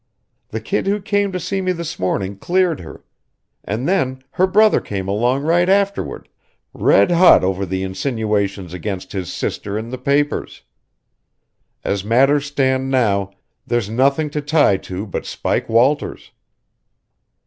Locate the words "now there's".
12.89-13.91